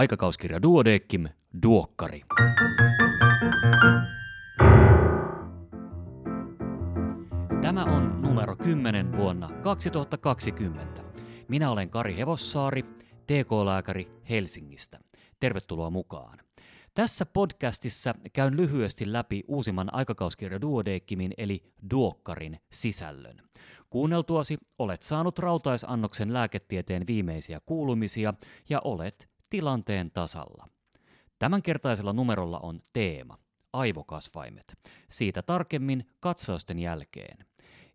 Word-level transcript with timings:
Aikakauskirja 0.00 0.62
Duodeckim, 0.62 1.28
Duokkari. 1.62 2.22
Tämä 7.62 7.84
on 7.84 8.22
numero 8.22 8.56
10 8.56 9.16
vuonna 9.16 9.48
2020. 9.62 11.02
Minä 11.48 11.70
olen 11.70 11.90
Kari 11.90 12.16
Hevossaari, 12.16 12.82
TK-lääkäri 13.26 14.08
Helsingistä. 14.30 14.98
Tervetuloa 15.40 15.90
mukaan. 15.90 16.38
Tässä 16.94 17.26
podcastissa 17.26 18.14
käyn 18.32 18.56
lyhyesti 18.56 19.12
läpi 19.12 19.42
uusimman 19.48 19.94
aikakauskirja 19.94 20.60
Duodeckimin 20.60 21.32
eli 21.38 21.62
Duokkarin 21.90 22.58
sisällön. 22.72 23.36
Kuunneltuasi 23.90 24.58
olet 24.78 25.02
saanut 25.02 25.38
rautaisannoksen 25.38 26.32
lääketieteen 26.32 27.06
viimeisiä 27.06 27.60
kuulumisia 27.66 28.34
ja 28.68 28.80
olet 28.84 29.29
tilanteen 29.50 30.10
tasalla. 30.10 30.68
Tämänkertaisella 31.38 32.12
numerolla 32.12 32.58
on 32.58 32.82
teema, 32.92 33.38
aivokasvaimet. 33.72 34.78
Siitä 35.10 35.42
tarkemmin 35.42 36.06
katsausten 36.20 36.78
jälkeen. 36.78 37.46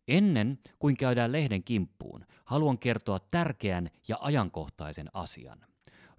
Ennen 0.08 0.60
kuin 0.80 0.98
käydään 0.98 1.32
lehden 1.32 1.64
kimppuun, 1.64 2.26
haluan 2.46 2.80
kertoa 2.80 3.20
tärkeän 3.20 3.90
ja 4.08 4.18
ajankohtaisen 4.22 5.10
asian. 5.14 5.60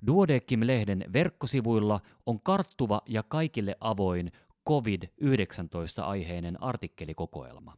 Duodeckim-lehden 0.06 1.04
verkkosivuilla 1.12 2.00
on 2.26 2.40
karttuva 2.40 3.02
ja 3.06 3.22
kaikille 3.22 3.76
avoin 3.80 4.32
COVID-19-aiheinen 4.68 6.62
artikkelikokoelma. 6.62 7.76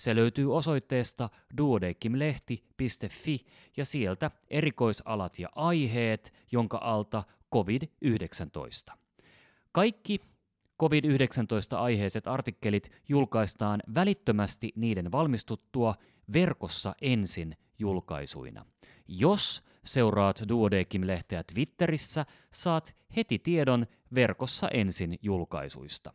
Se 0.00 0.14
löytyy 0.14 0.56
osoitteesta 0.56 1.28
duodecimlehti.fi 1.58 3.38
ja 3.76 3.84
sieltä 3.84 4.30
erikoisalat 4.48 5.38
ja 5.38 5.48
aiheet, 5.54 6.32
jonka 6.52 6.78
alta 6.78 7.22
COVID-19. 7.54 8.96
Kaikki 9.72 10.20
COVID-19-aiheiset 10.82 12.26
artikkelit 12.26 12.90
julkaistaan 13.08 13.82
välittömästi 13.94 14.72
niiden 14.76 15.12
valmistuttua 15.12 15.94
verkossa 16.32 16.94
ensin 17.02 17.56
julkaisuina. 17.78 18.66
Jos 19.08 19.62
seuraat 19.84 20.42
Duodeckim-lehteä 20.48 21.44
Twitterissä, 21.54 22.26
saat 22.52 22.96
heti 23.16 23.38
tiedon 23.38 23.86
verkossa 24.14 24.68
ensin 24.68 25.18
julkaisuista. 25.22 26.12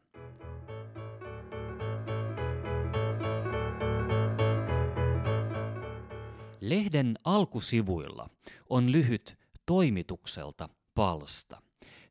Lehden 6.69 7.15
alkusivuilla 7.23 8.29
on 8.69 8.91
lyhyt 8.91 9.37
toimitukselta 9.65 10.69
palsta. 10.95 11.61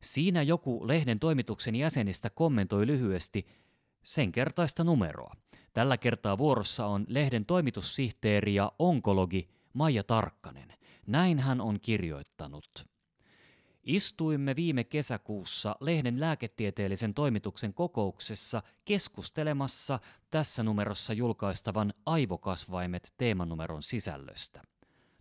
Siinä 0.01 0.41
joku 0.41 0.87
lehden 0.87 1.19
toimituksen 1.19 1.75
jäsenistä 1.75 2.29
kommentoi 2.29 2.87
lyhyesti 2.87 3.47
sen 4.03 4.31
kertaista 4.31 4.83
numeroa. 4.83 5.33
Tällä 5.73 5.97
kertaa 5.97 6.37
vuorossa 6.37 6.85
on 6.85 7.05
lehden 7.07 7.45
toimitussihteeri 7.45 8.55
ja 8.55 8.71
onkologi 8.79 9.49
Maija 9.73 10.03
Tarkkanen. 10.03 10.73
Näin 11.07 11.39
hän 11.39 11.61
on 11.61 11.79
kirjoittanut. 11.79 12.94
Istuimme 13.85 14.55
viime 14.55 14.83
kesäkuussa 14.83 15.75
lehden 15.79 16.19
lääketieteellisen 16.19 17.13
toimituksen 17.13 17.73
kokouksessa 17.73 18.63
keskustelemassa 18.85 19.99
tässä 20.31 20.63
numerossa 20.63 21.13
julkaistavan 21.13 21.93
aivokasvaimet 22.05 23.13
teemanumeron 23.17 23.83
sisällöstä. 23.83 24.61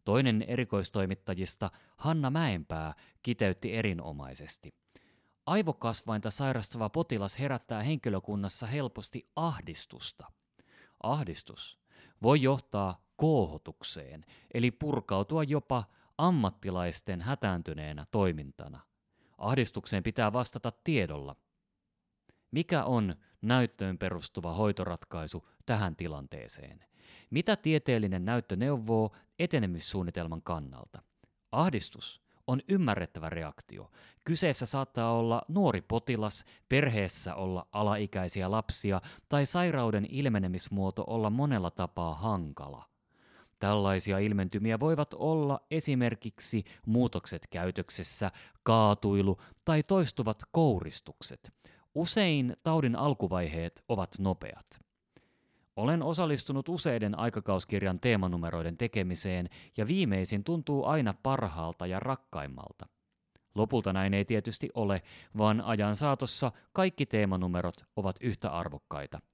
Toinen 0.05 0.43
erikoistoimittajista, 0.43 1.71
Hanna 1.97 2.31
Mäenpää, 2.31 2.95
kiteytti 3.23 3.75
erinomaisesti. 3.75 4.75
Aivokasvainta 5.47 6.31
sairastava 6.31 6.89
potilas 6.89 7.39
herättää 7.39 7.83
henkilökunnassa 7.83 8.67
helposti 8.67 9.29
ahdistusta. 9.37 10.27
Ahdistus 11.03 11.79
voi 12.23 12.43
johtaa 12.43 13.05
koohotukseen, 13.17 14.25
eli 14.55 14.71
purkautua 14.71 15.45
jopa 15.45 15.85
ammattilaisten 16.19 17.21
hätääntyneenä 17.21 18.05
toimintana. 18.13 18.81
Ahdistukseen 19.39 20.03
pitää 20.03 20.33
vastata 20.33 20.73
tiedolla. 20.85 21.37
Mikä 22.51 22.85
on 22.85 23.15
näyttöön 23.43 23.99
perustuva 23.99 24.53
hoitoratkaisu 24.53 25.49
tähän 25.67 25.97
tilanteeseen? 25.97 26.85
Mitä 27.31 27.57
tieteellinen 27.57 28.25
näyttö 28.25 28.57
neuvoo 28.57 29.17
etenemissuunnitelman 29.39 30.43
kannalta? 30.43 31.03
Ahdistus 31.53 32.25
on 32.47 32.61
ymmärrettävä 32.69 33.31
reaktio. 33.31 33.91
Kyseessä 34.25 34.67
saattaa 34.67 35.13
olla 35.13 35.43
nuori 35.49 35.81
potilas, 35.81 36.45
perheessä 36.69 37.35
olla 37.35 37.67
alaikäisiä 37.73 38.51
lapsia 38.51 39.01
tai 39.29 39.47
sairauden 39.47 40.07
ilmenemismuoto 40.11 41.05
olla 41.07 41.31
monella 41.31 41.71
tapaa 41.71 42.15
hankala. 42.15 42.94
Tällaisia 43.65 44.19
ilmentymiä 44.19 44.81
voivat 44.81 45.15
olla 45.15 45.61
esimerkiksi 45.71 46.65
muutokset 46.87 47.47
käytöksessä, 47.51 48.31
kaatuilu 48.63 49.41
tai 49.65 49.83
toistuvat 49.83 50.39
kouristukset. 50.53 51.53
Usein 51.95 52.57
taudin 52.63 52.97
alkuvaiheet 52.97 53.85
ovat 53.89 54.11
nopeat. 54.19 54.67
Olen 55.77 56.03
osallistunut 56.03 56.69
useiden 56.69 57.19
aikakauskirjan 57.19 58.01
teemanumeroiden 58.01 58.77
tekemiseen 58.77 59.49
ja 59.77 59.87
viimeisin 59.87 60.45
tuntuu 60.45 60.85
aina 60.85 61.15
parhaalta 61.23 61.87
ja 61.87 62.01
rakkaimmalta. 62.01 62.87
Lopulta 63.55 63.93
näin 63.93 64.15
ei 64.15 64.25
tietysti 64.25 64.69
ole, 64.75 65.03
vaan 65.39 65.61
ajan 65.61 65.97
saatossa 65.97 66.53
kaikki 66.73 67.07
teemanumerot 67.07 67.77
ovat 67.97 68.17
yhtä 68.21 68.51
arvokkaita– 68.51 69.21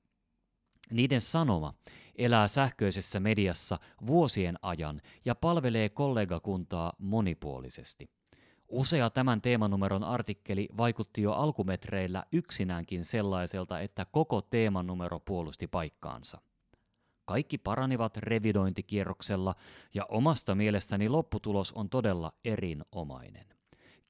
niiden 0.91 1.21
sanoma 1.21 1.75
elää 2.17 2.49
sähköisessä 2.49 3.21
mediassa 3.21 3.79
vuosien 4.07 4.59
ajan 4.63 5.01
ja 5.25 5.35
palvelee 5.35 5.89
kollegakuntaa 5.89 6.93
monipuolisesti. 6.99 8.11
Usea 8.69 9.11
tämän 9.11 9.41
teemanumeron 9.41 10.05
artikkeli 10.05 10.69
vaikutti 10.77 11.23
jo 11.23 11.33
alkumetreillä 11.33 12.25
yksinäänkin 12.33 13.05
sellaiselta, 13.05 13.81
että 13.81 14.05
koko 14.05 14.41
teemanumero 14.41 15.21
puolusti 15.21 15.67
paikkaansa. 15.67 16.41
Kaikki 17.25 17.59
paranivat 17.59 18.17
revidointikierroksella 18.17 19.55
ja 19.95 20.07
omasta 20.09 20.55
mielestäni 20.55 21.09
lopputulos 21.09 21.73
on 21.73 21.91
todella 21.91 22.33
erinomainen. 22.45 23.60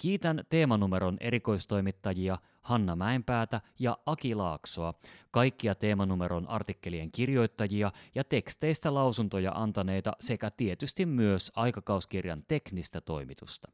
Kiitän 0.01 0.45
teemanumeron 0.49 1.17
erikoistoimittajia 1.21 2.39
Hanna 2.63 2.97
Mäenpäätä 2.97 3.61
ja 3.79 3.99
Aki 4.07 4.35
Laaksoa, 4.35 4.95
kaikkia 5.31 5.75
teemanumeron 5.75 6.49
artikkelien 6.49 7.13
kirjoittajia 7.13 7.93
ja 8.15 8.25
teksteistä 8.25 8.95
lausuntoja 8.95 9.53
antaneita 9.55 10.13
sekä 10.21 10.51
tietysti 10.51 11.07
myös 11.07 11.53
aikakauskirjan 11.57 12.45
teknistä 12.49 13.01
toimitusta. 13.01 13.73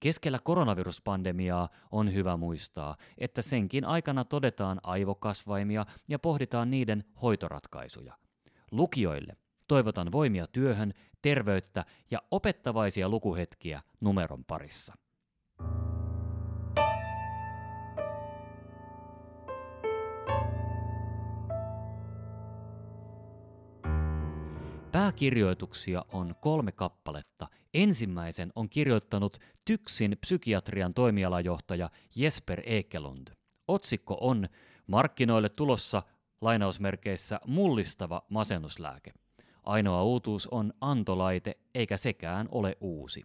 Keskellä 0.00 0.38
koronaviruspandemiaa 0.44 1.68
on 1.90 2.14
hyvä 2.14 2.36
muistaa, 2.36 2.96
että 3.18 3.42
senkin 3.42 3.84
aikana 3.84 4.24
todetaan 4.24 4.80
aivokasvaimia 4.82 5.86
ja 6.08 6.18
pohditaan 6.18 6.70
niiden 6.70 7.04
hoitoratkaisuja. 7.22 8.14
Lukijoille 8.70 9.36
toivotan 9.68 10.12
voimia 10.12 10.46
työhön, 10.46 10.94
terveyttä 11.22 11.84
ja 12.10 12.22
opettavaisia 12.30 13.08
lukuhetkiä 13.08 13.82
numeron 14.00 14.44
parissa. 14.44 14.94
Pääkirjoituksia 24.96 26.04
on 26.12 26.34
kolme 26.40 26.72
kappaletta. 26.72 27.48
Ensimmäisen 27.74 28.52
on 28.54 28.68
kirjoittanut 28.68 29.38
Tyksin 29.64 30.16
psykiatrian 30.20 30.94
toimialajohtaja 30.94 31.90
Jesper 32.16 32.62
Ekelund. 32.66 33.28
Otsikko 33.68 34.18
on 34.20 34.48
Markkinoille 34.86 35.48
tulossa 35.48 36.02
lainausmerkeissä 36.40 37.40
mullistava 37.46 38.22
masennuslääke. 38.28 39.12
Ainoa 39.64 40.02
uutuus 40.02 40.46
on 40.46 40.72
antolaite, 40.80 41.56
eikä 41.74 41.96
sekään 41.96 42.48
ole 42.50 42.76
uusi. 42.80 43.22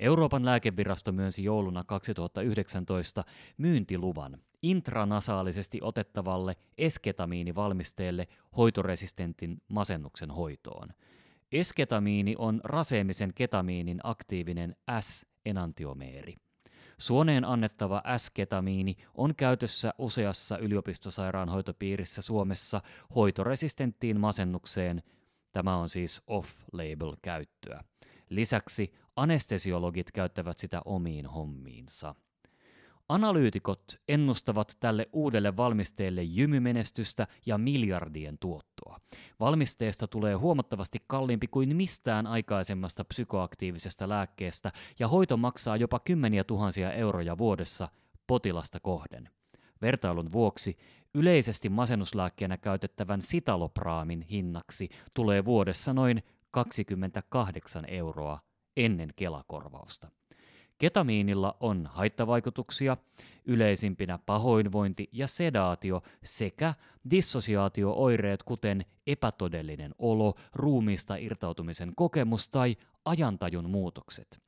Euroopan 0.00 0.44
lääkevirasto 0.44 1.12
myönsi 1.12 1.44
jouluna 1.44 1.84
2019 1.84 3.24
myyntiluvan 3.58 4.38
intranasaalisesti 4.62 5.78
otettavalle 5.82 6.56
esketamiinivalmisteelle 6.78 8.28
hoitoresistentin 8.56 9.62
masennuksen 9.68 10.30
hoitoon. 10.30 10.88
Esketamiini 11.52 12.34
on 12.38 12.60
raseemisen 12.64 13.34
ketamiinin 13.34 14.00
aktiivinen 14.02 14.76
S-enantiomeeri. 15.00 16.34
Suoneen 16.98 17.44
annettava 17.44 18.02
S-ketamiini 18.16 18.96
on 19.14 19.34
käytössä 19.36 19.94
useassa 19.98 20.58
yliopistosairaanhoitopiirissä 20.58 22.22
Suomessa 22.22 22.80
hoitoresistenttiin 23.14 24.20
masennukseen. 24.20 25.02
Tämä 25.52 25.76
on 25.76 25.88
siis 25.88 26.22
off-label 26.26 27.16
käyttöä. 27.22 27.84
Lisäksi 28.28 28.92
anestesiologit 29.16 30.12
käyttävät 30.12 30.58
sitä 30.58 30.82
omiin 30.84 31.26
hommiinsa. 31.26 32.14
Analyytikot 33.08 33.84
ennustavat 34.08 34.76
tälle 34.80 35.08
uudelle 35.12 35.56
valmisteelle 35.56 36.22
jymymenestystä 36.22 37.26
ja 37.46 37.58
miljardien 37.58 38.38
tuottoa. 38.38 39.00
Valmisteesta 39.40 40.08
tulee 40.08 40.34
huomattavasti 40.34 40.98
kalliimpi 41.06 41.46
kuin 41.46 41.76
mistään 41.76 42.26
aikaisemmasta 42.26 43.04
psykoaktiivisesta 43.04 44.08
lääkkeestä 44.08 44.72
ja 44.98 45.08
hoito 45.08 45.36
maksaa 45.36 45.76
jopa 45.76 46.00
kymmeniä 46.00 46.44
tuhansia 46.44 46.92
euroja 46.92 47.38
vuodessa 47.38 47.88
potilasta 48.26 48.80
kohden. 48.80 49.28
Vertailun 49.82 50.32
vuoksi 50.32 50.78
yleisesti 51.14 51.68
masennuslääkkeenä 51.68 52.56
käytettävän 52.56 53.22
sitalopraamin 53.22 54.22
hinnaksi 54.22 54.88
tulee 55.14 55.44
vuodessa 55.44 55.92
noin 55.92 56.22
28 56.50 57.82
euroa 57.88 58.49
ennen 58.76 59.10
kelakorvausta. 59.16 60.08
Ketamiinilla 60.80 61.56
on 61.60 61.86
haittavaikutuksia, 61.86 62.96
yleisimpinä 63.44 64.18
pahoinvointi 64.26 65.08
ja 65.12 65.26
sedaatio 65.26 66.02
sekä 66.24 66.74
dissosiaatiooireet 67.10 68.42
kuten 68.42 68.84
epätodellinen 69.06 69.94
olo, 69.98 70.34
ruumiista 70.52 71.16
irtautumisen 71.16 71.92
kokemus 71.96 72.48
tai 72.48 72.76
ajantajun 73.04 73.70
muutokset. 73.70 74.40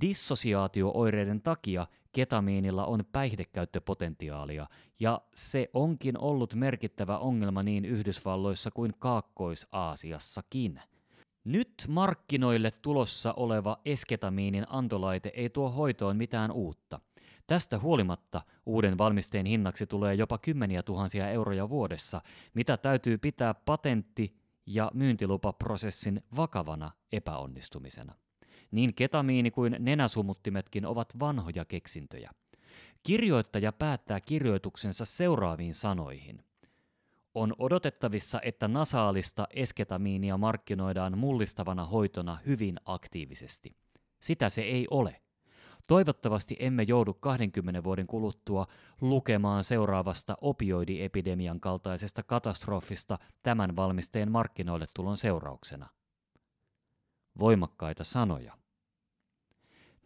Dissosiaatiooireiden 0.00 1.42
takia 1.42 1.86
ketamiinilla 2.12 2.86
on 2.86 3.04
päihdekäyttöpotentiaalia, 3.12 4.66
ja 5.00 5.20
se 5.34 5.70
onkin 5.72 6.18
ollut 6.18 6.54
merkittävä 6.54 7.18
ongelma 7.18 7.62
niin 7.62 7.84
Yhdysvalloissa 7.84 8.70
kuin 8.70 8.92
Kaakkois-Aasiassakin– 8.98 10.80
nyt 11.46 11.84
markkinoille 11.88 12.70
tulossa 12.70 13.32
oleva 13.32 13.78
esketamiinin 13.84 14.66
antolaite 14.68 15.32
ei 15.34 15.50
tuo 15.50 15.70
hoitoon 15.70 16.16
mitään 16.16 16.52
uutta. 16.52 17.00
Tästä 17.46 17.78
huolimatta 17.78 18.42
uuden 18.66 18.98
valmisteen 18.98 19.46
hinnaksi 19.46 19.86
tulee 19.86 20.14
jopa 20.14 20.38
kymmeniä 20.38 20.82
tuhansia 20.82 21.30
euroja 21.30 21.68
vuodessa, 21.68 22.20
mitä 22.54 22.76
täytyy 22.76 23.18
pitää 23.18 23.54
patentti- 23.54 24.36
ja 24.66 24.90
myyntilupaprosessin 24.94 26.22
vakavana 26.36 26.90
epäonnistumisena. 27.12 28.14
Niin 28.70 28.94
ketamiini 28.94 29.50
kuin 29.50 29.76
nenäsumuttimetkin 29.78 30.86
ovat 30.86 31.08
vanhoja 31.20 31.64
keksintöjä. 31.64 32.30
Kirjoittaja 33.02 33.72
päättää 33.72 34.20
kirjoituksensa 34.20 35.04
seuraaviin 35.04 35.74
sanoihin. 35.74 36.44
On 37.36 37.54
odotettavissa, 37.58 38.40
että 38.42 38.68
nasaalista 38.68 39.46
esketamiinia 39.50 40.36
markkinoidaan 40.36 41.18
mullistavana 41.18 41.84
hoitona 41.84 42.38
hyvin 42.46 42.76
aktiivisesti. 42.84 43.76
Sitä 44.20 44.50
se 44.50 44.62
ei 44.62 44.86
ole. 44.90 45.22
Toivottavasti 45.88 46.56
emme 46.58 46.82
joudu 46.82 47.14
20 47.14 47.84
vuoden 47.84 48.06
kuluttua 48.06 48.66
lukemaan 49.00 49.64
seuraavasta 49.64 50.38
opioidiepidemian 50.40 51.60
kaltaisesta 51.60 52.22
katastrofista 52.22 53.18
tämän 53.42 53.76
valmisteen 53.76 54.32
markkinoille 54.32 54.86
tulon 54.94 55.16
seurauksena. 55.16 55.88
Voimakkaita 57.38 58.04
sanoja. 58.04 58.58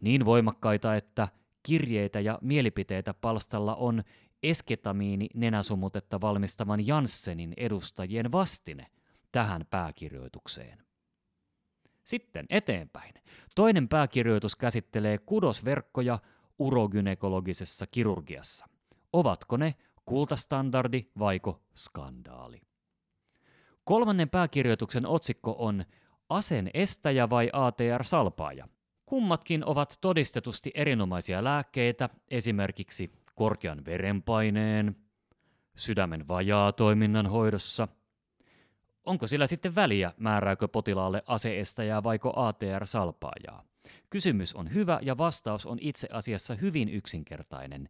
Niin 0.01 0.25
voimakkaita, 0.25 0.95
että 0.95 1.27
kirjeitä 1.63 2.19
ja 2.19 2.39
mielipiteitä 2.41 3.13
palstalla 3.13 3.75
on 3.75 4.03
esketamiini 4.43 5.27
nenäsumutetta 5.33 6.21
valmistavan 6.21 6.87
Janssenin 6.87 7.53
edustajien 7.57 8.31
vastine 8.31 8.87
tähän 9.31 9.65
pääkirjoitukseen. 9.69 10.83
Sitten 12.03 12.45
eteenpäin. 12.49 13.13
Toinen 13.55 13.87
pääkirjoitus 13.87 14.55
käsittelee 14.55 15.17
kudosverkkoja 15.17 16.19
urogynekologisessa 16.59 17.87
kirurgiassa. 17.87 18.65
Ovatko 19.13 19.57
ne 19.57 19.75
kultastandardi 20.05 21.05
vaiko 21.19 21.61
skandaali? 21.75 22.61
Kolmannen 23.83 24.29
pääkirjoituksen 24.29 25.05
otsikko 25.05 25.55
on 25.59 25.85
Asen 26.29 26.69
estäjä 26.73 27.29
vai 27.29 27.49
ATR-salpaaja? 27.53 28.67
Kummatkin 29.05 29.65
ovat 29.65 29.97
todistetusti 30.01 30.71
erinomaisia 30.75 31.43
lääkkeitä, 31.43 32.09
esimerkiksi 32.27 33.11
korkean 33.41 33.85
verenpaineen, 33.85 34.95
sydämen 35.75 36.27
vajaa 36.27 36.71
toiminnan 36.71 37.27
hoidossa. 37.27 37.87
Onko 39.05 39.27
sillä 39.27 39.47
sitten 39.47 39.75
väliä, 39.75 40.13
määrääkö 40.17 40.67
potilaalle 40.67 41.23
aseestäjää 41.27 42.03
vaiko 42.03 42.33
ATR-salpaajaa? 42.35 43.63
Kysymys 44.09 44.55
on 44.55 44.73
hyvä 44.73 44.99
ja 45.01 45.17
vastaus 45.17 45.65
on 45.65 45.77
itse 45.81 46.07
asiassa 46.11 46.55
hyvin 46.55 46.89
yksinkertainen. 46.89 47.89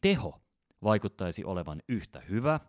Teho 0.00 0.40
vaikuttaisi 0.82 1.44
olevan 1.44 1.82
yhtä 1.88 2.20
hyvä, 2.20 2.60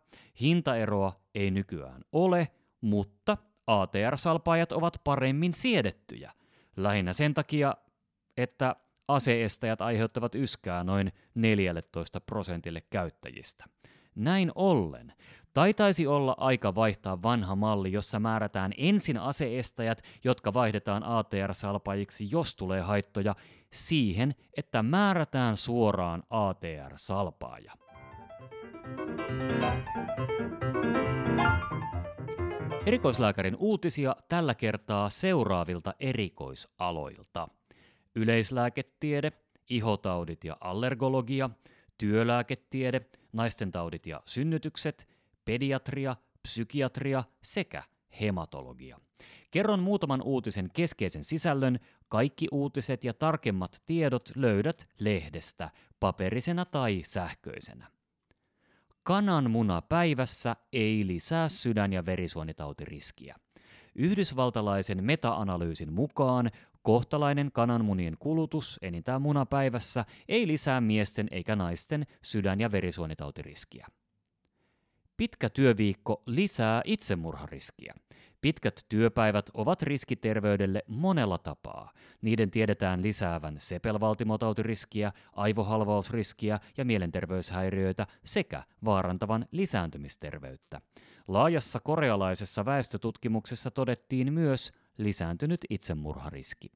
hintaeroa 0.41 1.21
ei 1.35 1.51
nykyään 1.51 2.01
ole, 2.11 2.47
mutta 2.81 3.37
ATR-salpaajat 3.67 4.71
ovat 4.71 5.01
paremmin 5.03 5.53
siedettyjä. 5.53 6.33
Lähinnä 6.77 7.13
sen 7.13 7.33
takia, 7.33 7.75
että 8.37 8.75
aseestäjät 9.07 9.81
aiheuttavat 9.81 10.35
yskää 10.35 10.83
noin 10.83 11.11
14 11.35 12.21
prosentille 12.21 12.81
käyttäjistä. 12.81 13.65
Näin 14.15 14.51
ollen, 14.55 15.13
taitaisi 15.53 16.07
olla 16.07 16.35
aika 16.37 16.75
vaihtaa 16.75 17.21
vanha 17.21 17.55
malli, 17.55 17.91
jossa 17.91 18.19
määrätään 18.19 18.71
ensin 18.77 19.17
aseestäjät, 19.17 20.01
jotka 20.23 20.53
vaihdetaan 20.53 21.03
ATR-salpajiksi, 21.03 22.27
jos 22.31 22.55
tulee 22.55 22.81
haittoja, 22.81 23.35
siihen, 23.73 24.35
että 24.57 24.83
määrätään 24.83 25.57
suoraan 25.57 26.23
ATR-salpaaja. 26.29 27.73
Erikoislääkärin 32.85 33.55
uutisia 33.59 34.15
tällä 34.27 34.55
kertaa 34.55 35.09
seuraavilta 35.09 35.93
erikoisaloilta 35.99 37.47
yleislääketiede, 38.17 39.31
ihotaudit 39.69 40.43
ja 40.43 40.57
allergologia, 40.61 41.49
työlääketiede, 41.97 43.01
naistentaudit 43.33 44.05
ja 44.07 44.21
synnytykset, 44.25 45.07
pediatria, 45.45 46.15
psykiatria 46.41 47.23
sekä 47.41 47.83
hematologia. 48.21 48.99
Kerron 49.51 49.79
muutaman 49.79 50.21
uutisen 50.21 50.69
keskeisen 50.73 51.23
sisällön. 51.23 51.79
Kaikki 52.09 52.47
uutiset 52.51 53.03
ja 53.03 53.13
tarkemmat 53.13 53.83
tiedot 53.85 54.29
löydät 54.35 54.87
lehdestä, 54.99 55.69
paperisena 55.99 56.65
tai 56.65 57.01
sähköisenä. 57.05 57.87
Kananmuna 59.03 59.81
päivässä 59.81 60.55
ei 60.73 61.07
lisää 61.07 61.49
sydän- 61.49 61.93
ja 61.93 62.05
verisuonitautiriskiä. 62.05 63.35
Yhdysvaltalaisen 63.95 65.03
meta-analyysin 65.03 65.93
mukaan 65.93 66.51
Kohtalainen 66.87 67.51
kananmunien 67.51 68.17
kulutus 68.19 68.79
enintään 68.81 69.21
munapäivässä 69.21 70.05
ei 70.27 70.47
lisää 70.47 70.81
miesten 70.81 71.27
eikä 71.31 71.55
naisten 71.55 72.05
sydän- 72.21 72.59
ja 72.59 72.71
verisuonitautiriskiä. 72.71 73.87
Pitkä 75.17 75.49
työviikko 75.49 76.23
lisää 76.25 76.81
itsemurhariskiä. 76.85 77.93
Pitkät 78.41 78.85
työpäivät 78.89 79.49
ovat 79.53 79.81
riski 79.81 80.15
terveydelle 80.15 80.83
monella 80.87 81.37
tapaa. 81.37 81.91
Niiden 82.21 82.51
tiedetään 82.51 83.03
lisäävän 83.03 83.55
sepelvaltimotautiriskiä, 83.59 85.11
aivohalvausriskiä 85.33 86.59
ja 86.77 86.85
mielenterveyshäiriöitä 86.85 88.07
sekä 88.25 88.63
vaarantavan 88.85 89.45
lisääntymisterveyttä. 89.51 90.81
Laajassa 91.27 91.79
korealaisessa 91.79 92.65
väestötutkimuksessa 92.65 93.71
todettiin 93.71 94.33
myös 94.33 94.71
lisääntynyt 94.97 95.65
itsemurhariski. 95.69 96.71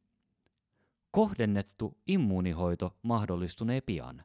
Kohdennettu 1.12 1.98
immuunihoito 2.08 2.98
mahdollistunee 3.04 3.82
pian. 3.82 4.24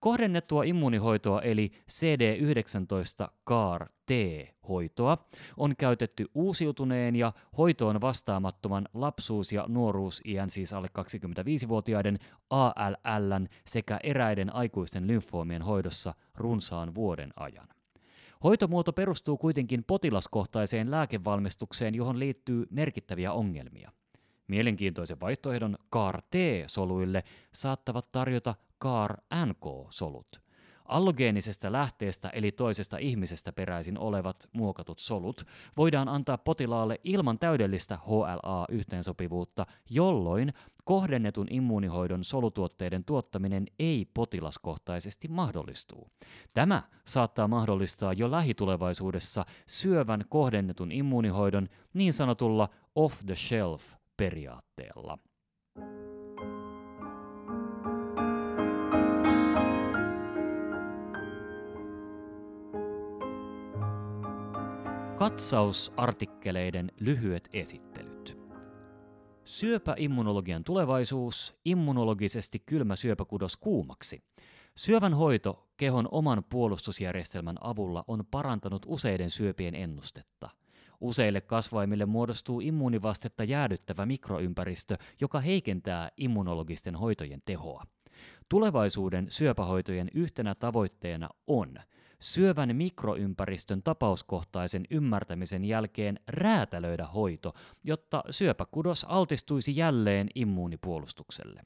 Kohdennettua 0.00 0.64
immuunihoitoa 0.64 1.42
eli 1.42 1.72
CD19 1.90 3.28
CAR-T-hoitoa 3.46 5.28
on 5.56 5.76
käytetty 5.76 6.26
uusiutuneen 6.34 7.16
ja 7.16 7.32
hoitoon 7.58 8.00
vastaamattoman 8.00 8.88
lapsuus- 8.94 9.52
ja 9.52 9.64
nuoruusiän 9.68 10.50
siis 10.50 10.72
alle 10.72 10.88
25-vuotiaiden 10.98 12.18
ALL 12.50 13.46
sekä 13.66 14.00
eräiden 14.02 14.54
aikuisten 14.54 15.06
lymfoomien 15.06 15.62
hoidossa 15.62 16.14
runsaan 16.34 16.94
vuoden 16.94 17.32
ajan. 17.36 17.68
Hoitomuoto 18.44 18.92
perustuu 18.92 19.38
kuitenkin 19.38 19.84
potilaskohtaiseen 19.84 20.90
lääkevalmistukseen, 20.90 21.94
johon 21.94 22.18
liittyy 22.18 22.66
merkittäviä 22.70 23.32
ongelmia. 23.32 23.92
Mielenkiintoisen 24.48 25.20
vaihtoehdon 25.20 25.78
CAR-T-soluille 25.92 27.24
saattavat 27.52 28.12
tarjota 28.12 28.54
CAR-NK-solut. 28.80 30.41
Allogeenisestä 30.92 31.72
lähteestä 31.72 32.28
eli 32.28 32.52
toisesta 32.52 32.98
ihmisestä 32.98 33.52
peräisin 33.52 33.98
olevat 33.98 34.48
muokatut 34.52 34.98
solut 34.98 35.46
voidaan 35.76 36.08
antaa 36.08 36.38
potilaalle 36.38 37.00
ilman 37.04 37.38
täydellistä 37.38 37.98
HLA-yhteensopivuutta, 38.06 39.66
jolloin 39.90 40.52
kohdennetun 40.84 41.46
immuunihoidon 41.50 42.24
solutuotteiden 42.24 43.04
tuottaminen 43.04 43.66
ei 43.78 44.04
potilaskohtaisesti 44.14 45.28
mahdollistuu. 45.28 46.10
Tämä 46.54 46.82
saattaa 47.04 47.48
mahdollistaa 47.48 48.12
jo 48.12 48.30
lähitulevaisuudessa 48.30 49.44
syövän 49.66 50.24
kohdennetun 50.28 50.92
immuunihoidon 50.92 51.68
niin 51.94 52.12
sanotulla 52.12 52.68
off-the-shelf 52.94 53.82
Katsausartikkeleiden 65.22 66.92
lyhyet 67.00 67.48
esittelyt. 67.52 68.38
Syöpäimmunologian 69.44 70.64
tulevaisuus, 70.64 71.54
immunologisesti 71.64 72.58
kylmä 72.66 72.96
syöpäkudos 72.96 73.56
kuumaksi. 73.56 74.22
Syövän 74.74 75.14
hoito 75.14 75.68
kehon 75.76 76.08
oman 76.10 76.44
puolustusjärjestelmän 76.44 77.56
avulla 77.60 78.04
on 78.06 78.24
parantanut 78.30 78.86
useiden 78.86 79.30
syöpien 79.30 79.74
ennustetta. 79.74 80.50
Useille 81.00 81.40
kasvaimille 81.40 82.06
muodostuu 82.06 82.60
immuunivastetta 82.60 83.44
jäädyttävä 83.44 84.06
mikroympäristö, 84.06 84.96
joka 85.20 85.40
heikentää 85.40 86.10
immunologisten 86.16 86.96
hoitojen 86.96 87.42
tehoa. 87.44 87.84
Tulevaisuuden 88.48 89.26
syöpähoitojen 89.30 90.08
yhtenä 90.14 90.54
tavoitteena 90.54 91.28
on– 91.46 91.74
syövän 92.22 92.76
mikroympäristön 92.76 93.82
tapauskohtaisen 93.82 94.84
ymmärtämisen 94.90 95.64
jälkeen 95.64 96.20
räätälöidä 96.28 97.06
hoito, 97.06 97.54
jotta 97.84 98.24
syöpäkudos 98.30 99.04
altistuisi 99.04 99.76
jälleen 99.76 100.28
immuunipuolustukselle. 100.34 101.62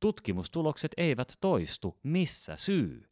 Tutkimustulokset 0.00 0.92
eivät 0.96 1.32
toistu, 1.40 1.98
missä 2.02 2.56
syy? 2.56 3.08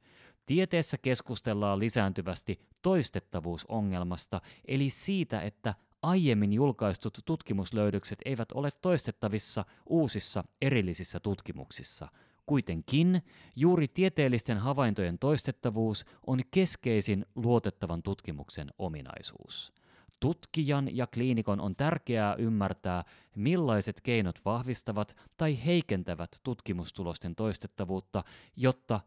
Tieteessä 0.46 0.98
keskustellaan 0.98 1.78
lisääntyvästi 1.78 2.60
toistettavuusongelmasta, 2.82 4.40
eli 4.68 4.90
siitä, 4.90 5.40
että 5.40 5.74
aiemmin 6.02 6.52
julkaistut 6.52 7.18
tutkimuslöydökset 7.24 8.18
eivät 8.24 8.52
ole 8.52 8.70
toistettavissa 8.70 9.64
uusissa 9.86 10.44
erillisissä 10.62 11.20
tutkimuksissa– 11.20 12.08
Kuitenkin 12.46 13.22
juuri 13.56 13.88
tieteellisten 13.88 14.58
havaintojen 14.58 15.18
toistettavuus 15.18 16.06
on 16.26 16.40
keskeisin 16.50 17.26
luotettavan 17.34 18.02
tutkimuksen 18.02 18.70
ominaisuus. 18.78 19.72
Tutkijan 20.20 20.96
ja 20.96 21.06
kliinikon 21.06 21.60
on 21.60 21.76
tärkeää 21.76 22.34
ymmärtää, 22.34 23.04
millaiset 23.36 24.00
keinot 24.00 24.40
vahvistavat 24.44 25.16
tai 25.36 25.64
heikentävät 25.64 26.30
tutkimustulosten 26.42 27.34
toistettavuutta, 27.34 28.24
jotta 28.56 29.00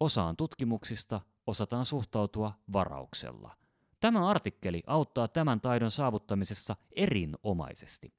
osaan 0.00 0.36
tutkimuksista 0.36 1.20
osataan 1.46 1.86
suhtautua 1.86 2.52
varauksella. 2.72 3.56
Tämä 4.00 4.28
artikkeli 4.28 4.82
auttaa 4.86 5.28
tämän 5.28 5.60
taidon 5.60 5.90
saavuttamisessa 5.90 6.76
erinomaisesti. 6.96 8.12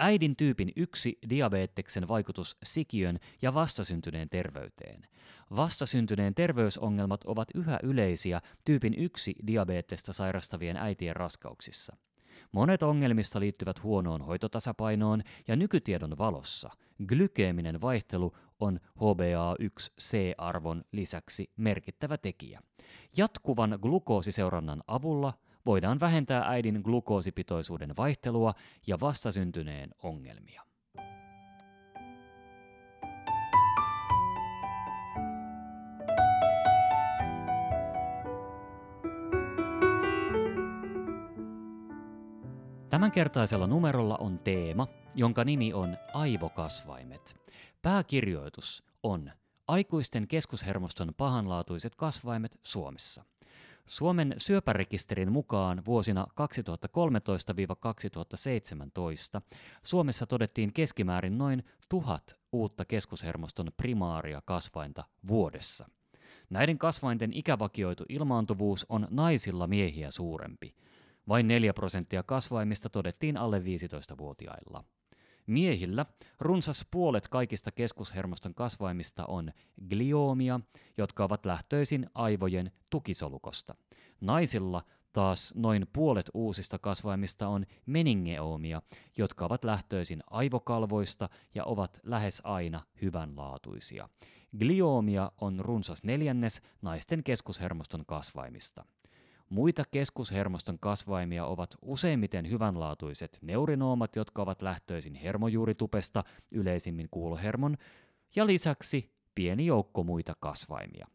Äidin 0.00 0.36
tyypin 0.36 0.72
yksi 0.76 1.18
diabeteksen 1.30 2.08
vaikutus 2.08 2.56
sikiön 2.62 3.18
ja 3.42 3.54
vastasyntyneen 3.54 4.28
terveyteen. 4.28 5.06
Vastasyntyneen 5.56 6.34
terveysongelmat 6.34 7.24
ovat 7.24 7.48
yhä 7.54 7.78
yleisiä 7.82 8.40
tyypin 8.64 8.94
yksi 8.94 9.34
diabetesta 9.46 10.12
sairastavien 10.12 10.76
äitien 10.76 11.16
raskauksissa. 11.16 11.96
Monet 12.52 12.82
ongelmista 12.82 13.40
liittyvät 13.40 13.82
huonoon 13.82 14.22
hoitotasapainoon 14.22 15.22
ja 15.48 15.56
nykytiedon 15.56 16.18
valossa 16.18 16.70
glykeeminen 17.06 17.80
vaihtelu 17.80 18.32
on 18.60 18.80
HbA1c-arvon 18.98 20.84
lisäksi 20.92 21.50
merkittävä 21.56 22.18
tekijä. 22.18 22.60
Jatkuvan 23.16 23.78
glukoosiseurannan 23.82 24.82
avulla 24.86 25.32
voidaan 25.68 26.00
vähentää 26.00 26.44
äidin 26.48 26.80
glukoosipitoisuuden 26.84 27.96
vaihtelua 27.96 28.54
ja 28.86 29.00
vastasyntyneen 29.00 29.90
ongelmia. 30.02 30.62
Tämänkertaisella 42.90 43.66
numerolla 43.66 44.16
on 44.16 44.38
teema, 44.44 44.86
jonka 45.14 45.44
nimi 45.44 45.72
on 45.72 45.96
Aivokasvaimet. 46.14 47.36
Pääkirjoitus 47.82 48.84
on 49.02 49.30
Aikuisten 49.68 50.28
keskushermoston 50.28 51.12
pahanlaatuiset 51.16 51.94
kasvaimet 51.94 52.58
Suomessa– 52.62 53.24
Suomen 53.88 54.34
syöpärekisterin 54.38 55.32
mukaan 55.32 55.82
vuosina 55.86 56.26
2013-2017 59.38 59.40
Suomessa 59.82 60.26
todettiin 60.26 60.72
keskimäärin 60.72 61.38
noin 61.38 61.64
tuhat 61.88 62.36
uutta 62.52 62.84
keskushermoston 62.84 63.72
primaaria 63.76 64.42
kasvainta 64.44 65.04
vuodessa. 65.28 65.88
Näiden 66.50 66.78
kasvainten 66.78 67.32
ikävakioitu 67.32 68.04
ilmaantuvuus 68.08 68.86
on 68.88 69.08
naisilla 69.10 69.66
miehiä 69.66 70.10
suurempi. 70.10 70.74
Vain 71.28 71.48
4 71.48 71.74
prosenttia 71.74 72.22
kasvaimista 72.22 72.88
todettiin 72.88 73.36
alle 73.36 73.58
15-vuotiailla. 73.58 74.84
Miehillä 75.48 76.06
runsas 76.40 76.86
puolet 76.90 77.28
kaikista 77.28 77.72
keskushermoston 77.72 78.54
kasvaimista 78.54 79.26
on 79.26 79.52
glioomia, 79.88 80.60
jotka 80.98 81.24
ovat 81.24 81.46
lähtöisin 81.46 82.10
aivojen 82.14 82.72
tukisolukosta. 82.90 83.74
Naisilla 84.20 84.82
taas 85.12 85.52
noin 85.56 85.86
puolet 85.92 86.30
uusista 86.34 86.78
kasvaimista 86.78 87.48
on 87.48 87.66
meningeoomia, 87.86 88.82
jotka 89.16 89.44
ovat 89.44 89.64
lähtöisin 89.64 90.22
aivokalvoista 90.30 91.28
ja 91.54 91.64
ovat 91.64 92.00
lähes 92.02 92.40
aina 92.44 92.82
hyvänlaatuisia. 93.02 94.08
Glioomia 94.58 95.32
on 95.40 95.60
runsas 95.60 96.04
neljännes 96.04 96.62
naisten 96.82 97.24
keskushermoston 97.24 98.06
kasvaimista. 98.06 98.84
Muita 99.50 99.82
keskushermoston 99.90 100.78
kasvaimia 100.78 101.46
ovat 101.46 101.76
useimmiten 101.82 102.50
hyvänlaatuiset 102.50 103.38
neurinoomat, 103.42 104.16
jotka 104.16 104.42
ovat 104.42 104.62
lähtöisin 104.62 105.14
hermojuuritupesta, 105.14 106.24
yleisimmin 106.50 107.08
kuulohermon, 107.10 107.76
ja 108.36 108.46
lisäksi 108.46 109.12
pieni 109.34 109.66
joukko 109.66 110.04
muita 110.04 110.34
kasvaimia. 110.40 111.06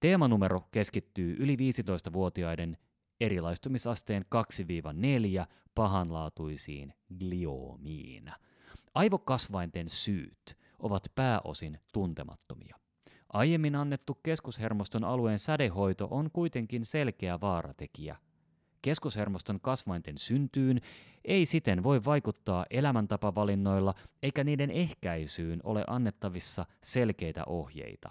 Teemanumero 0.00 0.68
keskittyy 0.70 1.36
yli 1.38 1.56
15-vuotiaiden 1.56 2.76
erilaistumisasteen 3.20 4.24
2-4 5.42 5.46
pahanlaatuisiin 5.74 6.94
glioomiin. 7.18 8.32
Aivokasvainten 8.94 9.88
syyt 9.88 10.58
ovat 10.78 11.02
pääosin 11.14 11.80
tuntemattomia. 11.92 12.83
Aiemmin 13.34 13.74
annettu 13.74 14.18
keskushermoston 14.22 15.04
alueen 15.04 15.38
sädehoito 15.38 16.08
on 16.10 16.30
kuitenkin 16.32 16.84
selkeä 16.84 17.40
vaaratekijä. 17.40 18.16
Keskushermoston 18.82 19.60
kasvainten 19.60 20.18
syntyyn 20.18 20.80
ei 21.24 21.46
siten 21.46 21.82
voi 21.82 22.04
vaikuttaa 22.04 22.66
elämäntapavalinnoilla 22.70 23.94
eikä 24.22 24.44
niiden 24.44 24.70
ehkäisyyn 24.70 25.60
ole 25.64 25.84
annettavissa 25.86 26.66
selkeitä 26.82 27.42
ohjeita. 27.46 28.10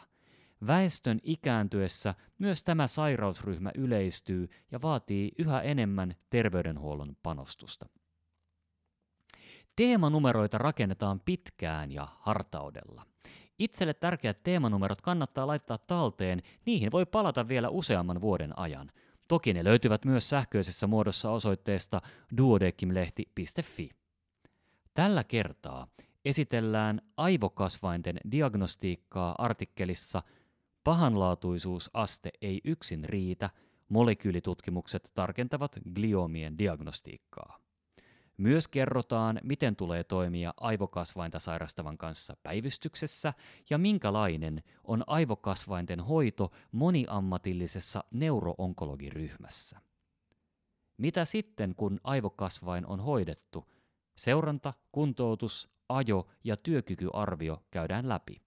Väestön 0.68 1.20
ikääntyessä 1.24 2.16
myös 2.40 2.64
tämä 2.64 2.88
sairausryhmä 2.88 3.72
yleistyy 3.76 4.50
ja 4.72 4.82
vaatii 4.82 5.32
yhä 5.40 5.62
enemmän 5.62 6.16
terveydenhuollon 6.30 7.16
panostusta. 7.24 7.86
Teemanumeroita 9.76 10.58
rakennetaan 10.58 11.20
pitkään 11.20 11.92
ja 11.92 12.08
hartaudella. 12.20 13.13
Itselle 13.60 13.94
tärkeät 13.94 14.44
teemanumerot 14.44 15.02
kannattaa 15.02 15.48
laittaa 15.48 15.78
talteen, 15.78 16.42
niihin 16.66 16.92
voi 16.92 17.06
palata 17.06 17.48
vielä 17.48 17.70
useamman 17.70 18.22
vuoden 18.22 18.60
ajan. 18.60 18.92
Toki 19.28 19.54
ne 19.54 19.64
löytyvät 19.64 20.06
myös 20.06 20.30
sähköisessä 20.30 20.88
muodossa 20.88 21.32
osoitteesta 21.32 22.02
duodecimlehti.fi. 22.38 23.90
Tällä 24.94 25.24
kertaa 25.24 25.88
esitellään 26.26 27.02
aivokasvainten 27.18 28.18
diagnostiikkaa 28.32 29.36
artikkelissa 29.38 30.22
Pahanlaatuisuusaste 30.84 32.32
ei 32.42 32.62
yksin 32.64 33.04
riitä, 33.04 33.50
molekyylitutkimukset 33.90 35.12
tarkentavat 35.14 35.80
gliomien 35.94 36.58
diagnostiikkaa. 36.58 37.63
Myös 38.38 38.68
kerrotaan, 38.68 39.40
miten 39.44 39.76
tulee 39.76 40.04
toimia 40.04 40.54
aivokasvainta 40.58 41.40
sairastavan 41.40 41.98
kanssa 41.98 42.38
päivystyksessä 42.44 43.34
ja 43.70 43.78
minkälainen 43.78 44.64
on 44.84 45.04
aivokasvainten 45.08 46.00
hoito 46.00 46.52
moniammatillisessa 46.72 48.04
neuroonkologiryhmässä. 48.12 49.80
Mitä 50.98 51.26
sitten, 51.26 51.76
kun 51.76 52.00
aivokasvain 52.04 52.86
on 52.86 53.00
hoidettu? 53.00 53.74
Seuranta, 54.16 54.74
kuntoutus, 54.92 55.70
ajo 55.90 56.28
ja 56.44 56.58
työkykyarvio 56.58 57.64
käydään 57.72 58.10
läpi. 58.10 58.42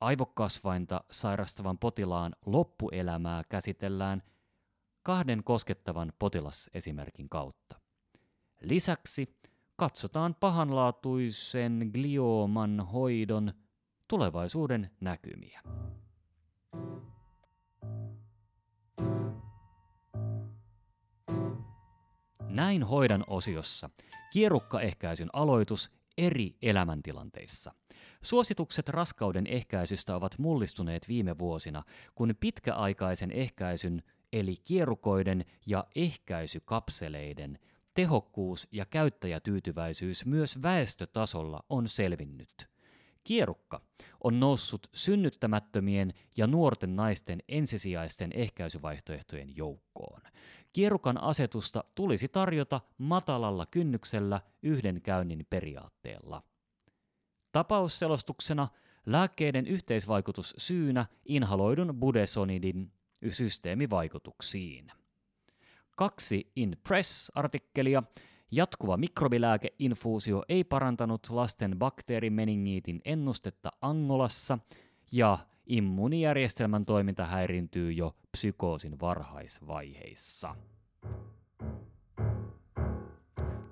Aivokasvainta 0.00 1.04
sairastavan 1.10 1.78
potilaan 1.78 2.36
loppuelämää 2.46 3.44
käsitellään 3.48 4.22
kahden 5.02 5.44
koskettavan 5.44 6.12
potilasesimerkin 6.18 7.28
kautta. 7.28 7.85
Lisäksi 8.60 9.36
katsotaan 9.76 10.34
pahanlaatuisen 10.34 11.90
glioman 11.92 12.80
hoidon 12.80 13.52
tulevaisuuden 14.08 14.90
näkymiä. 15.00 15.62
Näin 22.48 22.82
hoidan 22.82 23.24
osiossa 23.26 23.90
kierukkaehkäisyn 24.32 25.28
aloitus 25.32 25.90
eri 26.18 26.56
elämäntilanteissa. 26.62 27.72
Suositukset 28.22 28.88
raskauden 28.88 29.46
ehkäisystä 29.46 30.16
ovat 30.16 30.38
mullistuneet 30.38 31.08
viime 31.08 31.38
vuosina, 31.38 31.82
kun 32.14 32.34
pitkäaikaisen 32.40 33.30
ehkäisyn 33.30 34.02
eli 34.32 34.56
kierukoiden 34.64 35.44
ja 35.66 35.84
ehkäisykapseleiden 35.96 37.58
tehokkuus 37.96 38.68
ja 38.72 38.86
käyttäjätyytyväisyys 38.86 40.26
myös 40.26 40.62
väestötasolla 40.62 41.64
on 41.68 41.88
selvinnyt. 41.88 42.68
Kierukka 43.24 43.80
on 44.24 44.40
noussut 44.40 44.86
synnyttämättömien 44.94 46.14
ja 46.36 46.46
nuorten 46.46 46.96
naisten 46.96 47.42
ensisijaisten 47.48 48.30
ehkäisyvaihtoehtojen 48.34 49.56
joukkoon. 49.56 50.20
Kierukan 50.72 51.22
asetusta 51.22 51.84
tulisi 51.94 52.28
tarjota 52.28 52.80
matalalla 52.98 53.66
kynnyksellä 53.66 54.40
yhden 54.62 55.02
käynnin 55.02 55.46
periaatteella. 55.50 56.42
Tapausselostuksena 57.52 58.68
lääkkeiden 59.06 59.66
yhteisvaikutus 59.66 60.54
syynä 60.58 61.06
inhaloidun 61.24 61.96
budesonidin 62.00 62.92
systeemivaikutuksiin. 63.30 64.92
Kaksi 65.96 66.52
In 66.56 66.76
Press-artikkelia 66.88 68.02
Jatkuva 68.50 68.96
mikrobilääkeinfuusio 68.96 70.44
ei 70.48 70.64
parantanut 70.64 71.26
lasten 71.30 71.78
bakteerimeningiitin 71.78 73.00
ennustetta 73.04 73.72
Angolassa 73.80 74.58
ja 75.12 75.38
immuunijärjestelmän 75.66 76.84
toiminta 76.84 77.26
häirintyy 77.26 77.92
jo 77.92 78.16
psykoosin 78.32 79.00
varhaisvaiheissa. 79.00 80.54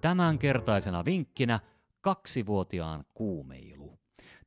Tämänkertaisena 0.00 1.04
vinkkinä 1.04 1.60
kaksivuotiaan 2.00 3.04
kuumeilu. 3.14 3.73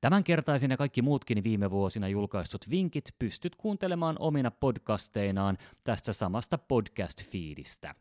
Tämänkertaisin 0.01 0.71
ja 0.71 0.77
kaikki 0.77 1.01
muutkin 1.01 1.43
viime 1.43 1.71
vuosina 1.71 2.07
julkaistut 2.07 2.69
vinkit 2.69 3.15
pystyt 3.19 3.55
kuuntelemaan 3.55 4.15
omina 4.19 4.51
podcasteinaan 4.51 5.57
tästä 5.83 6.13
samasta 6.13 6.57
podcast-fiidistä. 6.57 7.95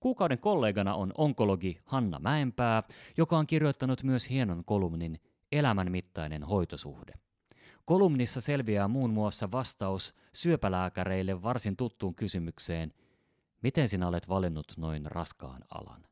Kuukauden 0.00 0.38
kollegana 0.38 0.94
on 0.94 1.12
onkologi 1.18 1.80
Hanna 1.84 2.18
Mäenpää, 2.18 2.82
joka 3.16 3.38
on 3.38 3.46
kirjoittanut 3.46 4.02
myös 4.02 4.30
hienon 4.30 4.64
kolumnin 4.64 5.20
Elämänmittainen 5.52 6.42
hoitosuhde. 6.42 7.12
Kolumnissa 7.84 8.40
selviää 8.40 8.88
muun 8.88 9.10
muassa 9.10 9.50
vastaus 9.52 10.14
syöpälääkäreille 10.32 11.42
varsin 11.42 11.76
tuttuun 11.76 12.14
kysymykseen, 12.14 12.92
miten 13.62 13.88
sinä 13.88 14.08
olet 14.08 14.28
valinnut 14.28 14.66
noin 14.78 15.06
raskaan 15.06 15.64
alan? 15.68 16.06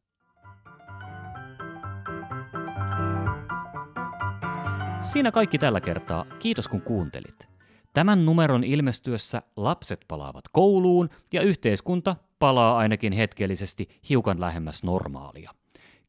Siinä 5.05 5.33
kaikki 5.33 5.59
tällä 5.59 5.81
kertaa. 5.81 6.25
Kiitos 6.39 6.69
kun 6.69 6.83
kuuntelit. 6.83 7.49
Tämän 7.93 8.27
numeron 8.27 8.65
ilmestyessä 8.65 9.43
lapset 9.57 10.01
palaavat 10.09 10.45
kouluun 10.53 11.09
ja 11.33 11.43
yhteiskunta 11.43 12.17
palaa 12.39 12.79
ainakin 12.79 13.13
hetkellisesti 13.13 13.89
hiukan 14.09 14.41
lähemmäs 14.41 14.83
normaalia. 14.83 15.55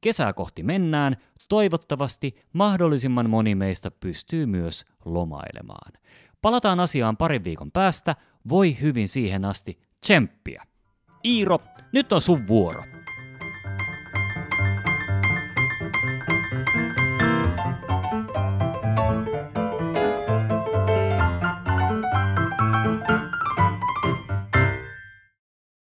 Kesää 0.01 0.33
kohti 0.33 0.63
mennään, 0.63 1.17
toivottavasti 1.49 2.35
mahdollisimman 2.53 3.29
moni 3.29 3.55
meistä 3.55 3.91
pystyy 3.91 4.45
myös 4.45 4.85
lomailemaan. 5.05 5.93
Palataan 6.41 6.79
asiaan 6.79 7.17
parin 7.17 7.43
viikon 7.43 7.71
päästä, 7.71 8.15
voi 8.49 8.77
hyvin 8.81 9.07
siihen 9.07 9.45
asti 9.45 9.79
tsemppiä. 10.01 10.63
Iiro, 11.25 11.59
nyt 11.91 12.11
on 12.11 12.21
sun 12.21 12.47
vuoro. 12.47 12.83